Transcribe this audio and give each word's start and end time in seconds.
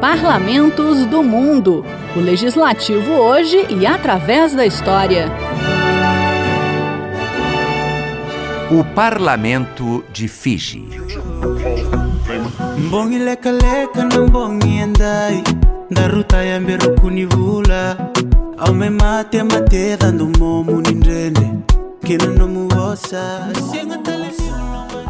Parlamentos 0.00 1.04
do 1.04 1.22
Mundo. 1.22 1.84
O 2.16 2.20
legislativo 2.20 3.12
hoje 3.12 3.66
e 3.68 3.86
através 3.86 4.54
da 4.54 4.64
história. 4.64 5.26
O 8.70 8.82
Parlamento 8.94 10.02
de 10.10 10.26
Fiji. 10.26 10.88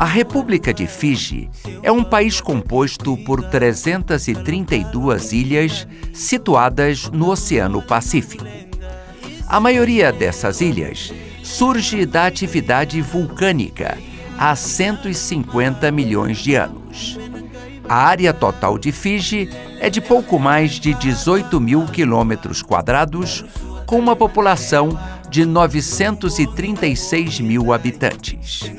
A 0.00 0.06
República 0.06 0.72
de 0.72 0.86
Fiji 0.86 1.50
é 1.82 1.92
um 1.92 2.02
país 2.02 2.40
composto 2.40 3.18
por 3.18 3.42
332 3.50 5.34
ilhas 5.34 5.86
situadas 6.14 7.10
no 7.10 7.28
Oceano 7.28 7.82
Pacífico. 7.82 8.46
A 9.46 9.60
maioria 9.60 10.10
dessas 10.10 10.62
ilhas 10.62 11.12
surge 11.42 12.06
da 12.06 12.24
atividade 12.26 13.02
vulcânica 13.02 13.98
há 14.38 14.56
150 14.56 15.92
milhões 15.92 16.38
de 16.38 16.54
anos. 16.54 17.18
A 17.86 17.96
área 17.96 18.32
total 18.32 18.78
de 18.78 18.92
Fiji 18.92 19.50
é 19.80 19.90
de 19.90 20.00
pouco 20.00 20.38
mais 20.38 20.80
de 20.80 20.94
18 20.94 21.60
mil 21.60 21.84
quilômetros 21.84 22.62
quadrados, 22.62 23.44
com 23.84 23.98
uma 23.98 24.16
população 24.16 24.98
de 25.28 25.44
936 25.44 27.38
mil 27.40 27.70
habitantes. 27.70 28.72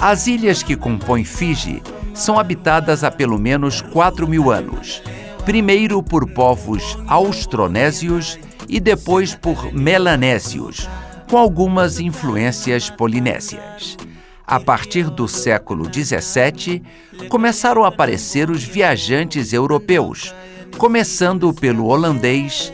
As 0.00 0.26
ilhas 0.26 0.62
que 0.62 0.76
compõem 0.76 1.24
Fiji 1.24 1.82
são 2.14 2.38
habitadas 2.38 3.04
há 3.04 3.10
pelo 3.10 3.38
menos 3.38 3.82
4 3.82 4.26
mil 4.26 4.50
anos, 4.50 5.02
primeiro 5.44 6.02
por 6.02 6.26
povos 6.32 6.96
austronésios 7.06 8.38
e 8.66 8.80
depois 8.80 9.34
por 9.34 9.70
melanésios, 9.74 10.88
com 11.28 11.36
algumas 11.36 12.00
influências 12.00 12.88
polinésias. 12.88 13.98
A 14.46 14.58
partir 14.58 15.10
do 15.10 15.28
século 15.28 15.84
XVII, 15.84 16.82
começaram 17.28 17.84
a 17.84 17.88
aparecer 17.88 18.50
os 18.50 18.64
viajantes 18.64 19.52
europeus, 19.52 20.34
começando 20.78 21.52
pelo 21.52 21.88
holandês 21.88 22.72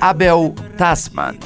Abel 0.00 0.54
Tasman, 0.78 1.36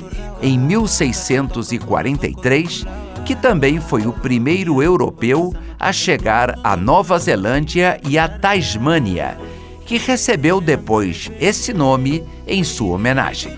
em 0.41 0.57
1643 0.57 2.87
que 3.29 3.37
também 3.37 3.79
foi 3.79 4.07
o 4.07 4.13
primeiro 4.15 4.83
europeu 4.83 5.53
a 5.79 5.93
chegar 5.93 6.59
à 6.65 6.75
Nova 6.75 7.19
Zelândia 7.19 8.01
e 8.09 8.19
à 8.19 8.27
Tasmânia, 8.27 9.37
que 9.85 9.99
recebeu 9.99 10.63
depois 10.63 11.31
esse 11.39 11.75
nome 11.75 12.25
em 12.47 12.65
sua 12.65 12.95
homenagem. 12.95 13.53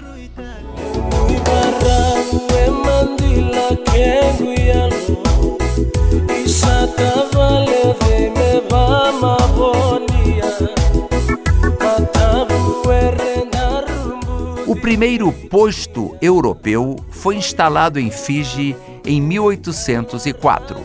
O 14.66 14.74
primeiro 14.74 15.30
posto 15.48 16.16
europeu 16.20 16.96
foi 17.12 17.36
instalado 17.36 18.00
em 18.00 18.10
Fiji 18.10 18.74
em 19.04 19.20
1804, 19.20 20.78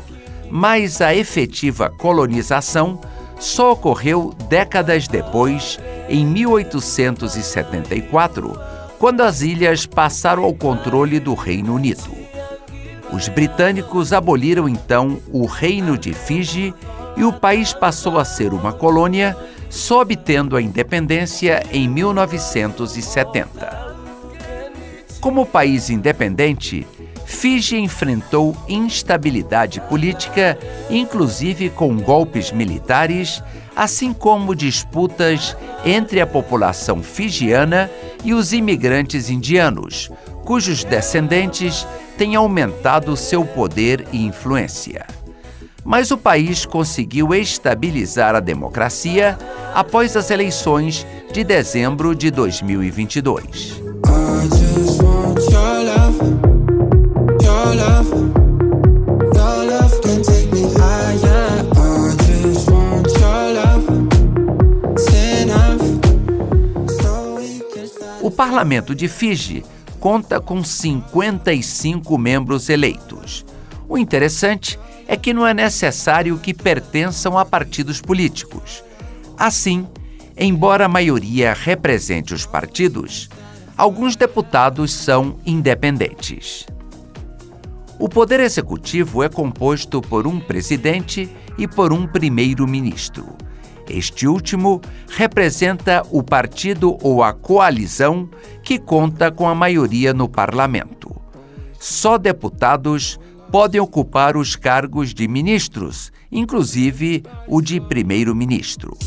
mas 0.49 0.99
a 1.01 1.15
efetiva 1.15 1.89
colonização 1.89 2.99
só 3.39 3.71
ocorreu 3.73 4.33
décadas 4.49 5.07
depois, 5.07 5.79
em 6.07 6.25
1874, 6.25 8.59
quando 8.97 9.21
as 9.21 9.41
ilhas 9.41 9.85
passaram 9.85 10.43
ao 10.43 10.53
controle 10.53 11.19
do 11.19 11.33
Reino 11.33 11.75
Unido. 11.75 12.15
Os 13.11 13.27
britânicos 13.27 14.13
aboliram 14.13 14.67
então 14.67 15.19
o 15.31 15.45
Reino 15.45 15.95
de 15.97 16.11
Fiji 16.13 16.73
e 17.15 17.23
o 17.23 17.31
país 17.31 17.71
passou 17.73 18.19
a 18.19 18.25
ser 18.25 18.51
uma 18.53 18.73
colônia, 18.73 19.37
só 19.69 20.01
obtendo 20.01 20.57
a 20.57 20.61
independência 20.61 21.63
em 21.71 21.87
1970. 21.87 23.95
Como 25.21 25.45
país 25.45 25.89
independente, 25.89 26.85
Fiji 27.35 27.77
enfrentou 27.77 28.55
instabilidade 28.67 29.81
política, 29.81 30.57
inclusive 30.89 31.69
com 31.69 31.97
golpes 31.97 32.49
militares, 32.49 33.43
assim 33.75 34.13
como 34.13 34.55
disputas 34.55 35.55
entre 35.85 36.21
a 36.21 36.25
população 36.25 37.03
fijiana 37.03 37.91
e 38.23 38.33
os 38.33 38.53
imigrantes 38.53 39.29
indianos, 39.29 40.09
cujos 40.45 40.85
descendentes 40.85 41.85
têm 42.17 42.35
aumentado 42.35 43.17
seu 43.17 43.43
poder 43.43 44.07
e 44.13 44.25
influência. 44.25 45.05
Mas 45.83 46.11
o 46.11 46.17
país 46.17 46.65
conseguiu 46.65 47.35
estabilizar 47.35 48.33
a 48.33 48.39
democracia 48.39 49.37
após 49.73 50.15
as 50.15 50.31
eleições 50.31 51.05
de 51.33 51.43
dezembro 51.43 52.15
de 52.15 52.31
2022. 52.31 53.83
O 68.25 68.31
parlamento 68.31 68.95
de 68.95 69.07
Fiji 69.07 69.63
conta 69.99 70.41
com 70.41 70.63
55 70.63 72.17
membros 72.17 72.69
eleitos. 72.69 73.45
O 73.87 73.99
interessante 73.99 74.79
é 75.07 75.15
que 75.15 75.31
não 75.31 75.45
é 75.45 75.53
necessário 75.53 76.37
que 76.39 76.51
pertençam 76.51 77.37
a 77.37 77.45
partidos 77.45 78.01
políticos. 78.01 78.83
Assim, 79.37 79.87
embora 80.35 80.85
a 80.85 80.89
maioria 80.89 81.53
represente 81.53 82.33
os 82.33 82.47
partidos, 82.47 83.29
alguns 83.77 84.15
deputados 84.15 84.91
são 84.91 85.39
independentes. 85.45 86.65
O 87.97 88.09
Poder 88.09 88.41
Executivo 88.41 89.23
é 89.23 89.29
composto 89.29 90.01
por 90.01 90.27
um 90.27 90.37
presidente 90.37 91.29
e 91.57 91.65
por 91.65 91.93
um 91.93 92.05
primeiro-ministro. 92.05 93.25
Este 93.89 94.27
último 94.27 94.81
representa 95.07 96.03
o 96.11 96.21
partido 96.21 96.97
ou 97.01 97.23
a 97.23 97.31
coalizão 97.31 98.29
que 98.61 98.77
conta 98.77 99.31
com 99.31 99.47
a 99.47 99.55
maioria 99.55 100.13
no 100.13 100.27
parlamento. 100.27 101.15
Só 101.79 102.17
deputados 102.17 103.17
podem 103.49 103.79
ocupar 103.79 104.35
os 104.35 104.57
cargos 104.57 105.13
de 105.13 105.27
ministros, 105.27 106.11
inclusive 106.29 107.23
o 107.47 107.61
de 107.61 107.79
primeiro-ministro. 107.79 108.97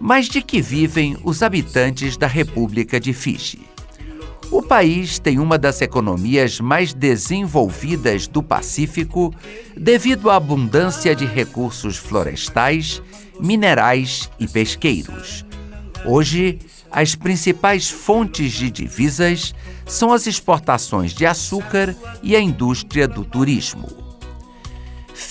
Mas 0.00 0.26
de 0.26 0.42
que 0.42 0.60
vivem 0.62 1.16
os 1.22 1.42
habitantes 1.42 2.16
da 2.16 2.26
República 2.26 2.98
de 2.98 3.12
Fiji? 3.12 3.60
O 4.50 4.62
país 4.62 5.18
tem 5.18 5.38
uma 5.38 5.56
das 5.56 5.80
economias 5.80 6.58
mais 6.58 6.92
desenvolvidas 6.92 8.26
do 8.26 8.42
Pacífico 8.42 9.32
devido 9.76 10.28
à 10.28 10.36
abundância 10.36 11.14
de 11.14 11.24
recursos 11.24 11.96
florestais, 11.96 13.00
minerais 13.38 14.28
e 14.40 14.48
pesqueiros. 14.48 15.44
Hoje, 16.04 16.58
as 16.90 17.14
principais 17.14 17.88
fontes 17.88 18.52
de 18.52 18.70
divisas 18.70 19.54
são 19.86 20.12
as 20.12 20.26
exportações 20.26 21.12
de 21.12 21.26
açúcar 21.26 21.94
e 22.22 22.34
a 22.34 22.40
indústria 22.40 23.06
do 23.06 23.24
turismo. 23.24 23.99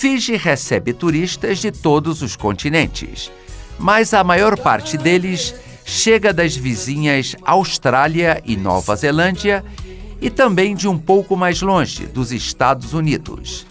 Fiji 0.00 0.36
recebe 0.36 0.92
turistas 0.92 1.58
de 1.58 1.70
todos 1.70 2.22
os 2.22 2.34
continentes 2.34 3.30
mas 3.80 4.12
a 4.12 4.22
maior 4.22 4.58
parte 4.58 4.98
deles 4.98 5.54
chega 5.86 6.34
das 6.34 6.54
vizinhas 6.54 7.34
Austrália 7.42 8.42
e 8.44 8.54
Nova 8.54 8.94
Zelândia 8.94 9.64
e 10.20 10.28
também 10.28 10.76
de 10.76 10.86
um 10.86 10.98
pouco 10.98 11.34
mais 11.34 11.62
longe, 11.62 12.06
dos 12.06 12.30
Estados 12.30 12.92
Unidos. 12.92 13.66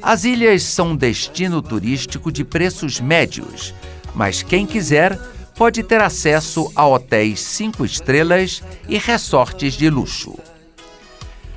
As 0.00 0.22
ilhas 0.22 0.62
são 0.62 0.90
um 0.90 0.96
destino 0.96 1.60
turístico 1.60 2.30
de 2.30 2.44
preços 2.44 3.00
médios, 3.00 3.74
mas 4.14 4.44
quem 4.44 4.64
quiser 4.64 5.18
pode 5.56 5.82
ter 5.82 6.00
acesso 6.00 6.70
a 6.76 6.86
hotéis 6.86 7.40
cinco 7.40 7.84
estrelas 7.84 8.62
e 8.88 8.96
resortes 8.96 9.74
de 9.74 9.90
luxo. 9.90 10.38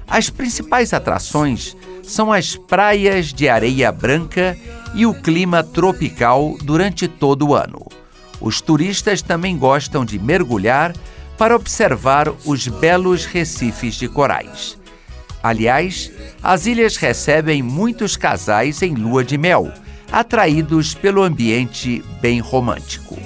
As 0.07 0.27
principais 0.27 0.91
atrações 0.91 1.77
são 2.03 2.31
as 2.31 2.55
praias 2.55 3.33
de 3.33 3.47
areia 3.47 3.91
branca 3.91 4.57
e 4.93 5.05
o 5.05 5.13
clima 5.13 5.63
tropical 5.63 6.57
durante 6.63 7.07
todo 7.07 7.49
o 7.49 7.55
ano. 7.55 7.85
Os 8.39 8.59
turistas 8.59 9.21
também 9.21 9.57
gostam 9.57 10.03
de 10.03 10.17
mergulhar 10.17 10.93
para 11.37 11.55
observar 11.55 12.29
os 12.45 12.67
belos 12.67 13.25
recifes 13.25 13.95
de 13.95 14.07
corais. 14.07 14.77
Aliás, 15.43 16.11
as 16.43 16.65
ilhas 16.65 16.97
recebem 16.97 17.63
muitos 17.63 18.15
casais 18.15 18.81
em 18.81 18.93
lua 18.93 19.23
de 19.23 19.37
mel, 19.37 19.71
atraídos 20.11 20.93
pelo 20.93 21.23
ambiente 21.23 22.03
bem 22.21 22.39
romântico. 22.39 23.17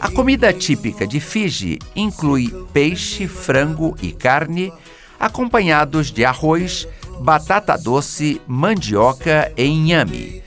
A 0.00 0.10
comida 0.10 0.52
típica 0.52 1.04
de 1.04 1.18
Fiji 1.18 1.78
inclui 1.96 2.54
peixe, 2.72 3.26
frango 3.26 3.96
e 4.00 4.12
carne, 4.12 4.72
acompanhados 5.18 6.12
de 6.12 6.24
arroz, 6.24 6.86
batata 7.20 7.76
doce, 7.76 8.40
mandioca 8.46 9.52
e 9.56 9.64
inhame, 9.64 10.37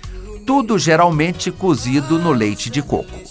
tudo 0.51 0.77
geralmente 0.77 1.49
cozido 1.49 2.19
no 2.19 2.33
leite 2.33 2.69
de 2.69 2.81
coco. 2.81 3.21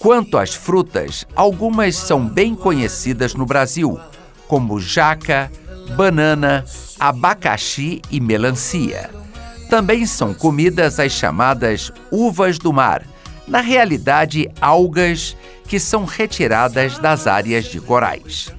Quanto 0.00 0.36
às 0.36 0.52
frutas, 0.52 1.24
algumas 1.32 1.94
são 1.94 2.26
bem 2.26 2.56
conhecidas 2.56 3.34
no 3.34 3.46
Brasil, 3.46 4.00
como 4.48 4.80
jaca, 4.80 5.48
banana, 5.96 6.64
abacaxi 6.98 8.02
e 8.10 8.20
melancia. 8.20 9.10
Também 9.70 10.06
são 10.06 10.34
comidas 10.34 10.98
as 10.98 11.12
chamadas 11.12 11.92
uvas 12.10 12.58
do 12.58 12.72
mar, 12.72 13.06
na 13.46 13.60
realidade, 13.60 14.50
algas 14.60 15.36
que 15.68 15.78
são 15.78 16.04
retiradas 16.04 16.98
das 16.98 17.28
áreas 17.28 17.66
de 17.66 17.80
corais. 17.80 18.52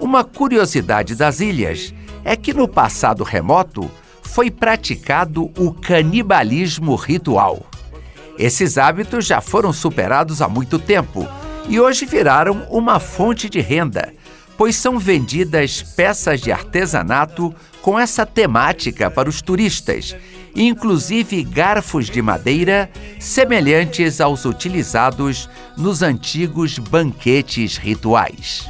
Uma 0.00 0.24
curiosidade 0.24 1.14
das 1.14 1.38
ilhas 1.38 1.94
é 2.24 2.34
que 2.34 2.52
no 2.52 2.66
passado 2.66 3.22
remoto 3.22 3.88
foi 4.32 4.50
praticado 4.50 5.50
o 5.58 5.72
canibalismo 5.72 6.94
ritual. 6.94 7.66
Esses 8.38 8.78
hábitos 8.78 9.26
já 9.26 9.40
foram 9.40 9.72
superados 9.72 10.40
há 10.40 10.48
muito 10.48 10.78
tempo 10.78 11.28
e 11.68 11.78
hoje 11.78 12.06
viraram 12.06 12.66
uma 12.70 12.98
fonte 12.98 13.50
de 13.50 13.60
renda, 13.60 14.14
pois 14.56 14.76
são 14.76 14.98
vendidas 14.98 15.82
peças 15.82 16.40
de 16.40 16.50
artesanato 16.52 17.54
com 17.82 17.98
essa 17.98 18.24
temática 18.24 19.10
para 19.10 19.28
os 19.28 19.42
turistas, 19.42 20.16
inclusive 20.54 21.42
garfos 21.42 22.06
de 22.06 22.22
madeira 22.22 22.90
semelhantes 23.18 24.20
aos 24.20 24.44
utilizados 24.44 25.48
nos 25.76 26.02
antigos 26.02 26.78
banquetes 26.78 27.76
rituais. 27.76 28.66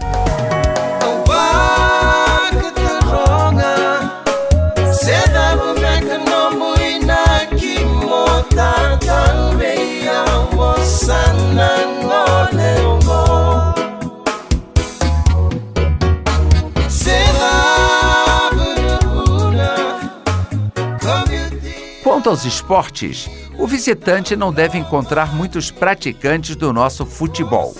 Aos 22.30 22.44
esportes, 22.44 23.28
o 23.58 23.66
visitante 23.66 24.36
não 24.36 24.52
deve 24.52 24.78
encontrar 24.78 25.34
muitos 25.34 25.72
praticantes 25.72 26.54
do 26.54 26.72
nosso 26.72 27.04
futebol. 27.04 27.74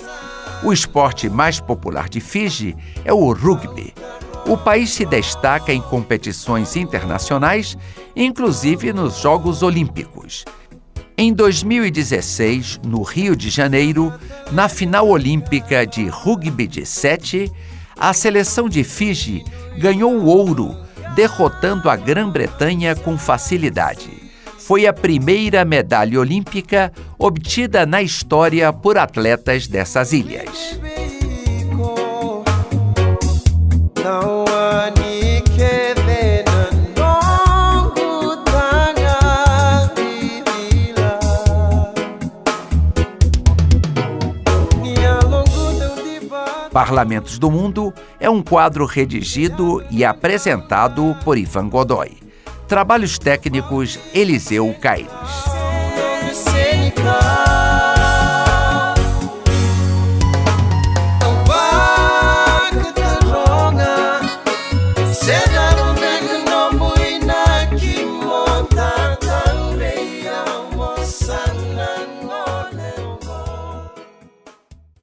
O 0.65 0.73
esporte 0.73 1.31
mais 1.31 1.61
popular 1.61 2.09
de 2.09 2.19
Fiji 2.19 2.77
é 3.05 3.13
o 3.13 3.33
rugby. 3.33 3.95
O 4.49 4.57
país 4.57 4.91
se 4.91 5.07
destaca 5.07 5.73
em 5.73 5.81
competições 5.81 6.75
internacionais, 6.75 7.79
inclusive 8.17 8.93
nos 8.93 9.21
Jogos 9.21 9.63
Olímpicos. 9.63 10.45
Em 11.17 11.33
2016, 11.33 12.81
no 12.85 13.03
Rio 13.03 13.37
de 13.37 13.51
Janeiro, 13.51 14.13
na 14.51 14.69
final 14.69 15.07
olímpica 15.07 15.87
de 15.87 16.09
rugby 16.09 16.67
de 16.67 16.85
sete, 16.85 17.53
a 17.97 18.13
seleção 18.13 18.69
de 18.69 18.83
Fiji 18.83 19.45
ganhou 19.79 20.13
o 20.13 20.27
ouro, 20.27 20.77
derrotando 21.15 21.89
a 21.89 21.95
Grã-Bretanha 21.95 22.97
com 22.97 23.17
facilidade 23.17 24.20
foi 24.61 24.87
a 24.87 24.93
primeira 24.93 25.65
medalha 25.65 26.21
olímpica 26.21 26.93
obtida 27.19 27.87
na 27.87 28.03
história 28.03 28.73
por 28.73 28.99
atletas 28.99 29.67
dessas 29.67 30.13
ilhas. 30.13 30.79
Parlamentos 46.71 47.39
do 47.39 47.51
Mundo 47.51 47.93
é 48.21 48.31
um 48.31 48.43
quadro 48.43 48.87
redigido 48.87 49.83
e 49.91 50.05
apresentado 50.05 51.17
por 51.25 51.37
Ivan 51.37 51.69
Godoy. 51.69 52.30
Trabalhos 52.71 53.19
técnicos 53.19 53.99
Eliseu 54.15 54.73
Caires. 54.81 55.60